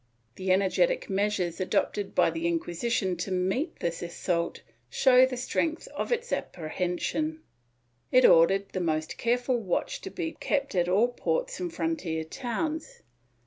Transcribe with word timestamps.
The 0.33 0.51
energetic 0.51 1.11
measures 1.11 1.59
adopted 1.59 2.15
by 2.15 2.31
the 2.31 2.47
Inquisition 2.47 3.15
to 3.17 3.31
meet 3.31 3.81
this 3.81 4.01
assault 4.01 4.63
show 4.89 5.27
the 5.27 5.37
strength 5.37 5.87
of 5.89 6.11
its 6.11 6.31
appre 6.31 6.71
hension. 6.71 7.37
It 8.11 8.25
ordered 8.25 8.69
the 8.69 8.81
most 8.81 9.19
careful 9.19 9.59
watch 9.59 10.01
to 10.01 10.09
be 10.09 10.31
kept 10.31 10.73
at 10.73 10.89
all 10.89 11.09
ports 11.09 11.59
and 11.59 11.71
frontier 11.71 12.23
towns. 12.23 13.03